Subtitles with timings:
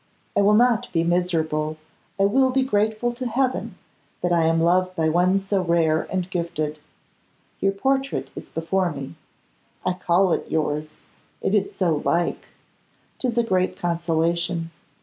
[0.35, 1.77] I will not be miserable,
[2.19, 3.77] I will be grateful to Heaven
[4.21, 6.79] that I am loved by one so rare and gifted.
[7.59, 9.13] Your portrait is before me;
[9.85, 10.93] I call it yours;
[11.39, 12.47] it is so like!
[13.19, 14.71] 'Tis a great consolation.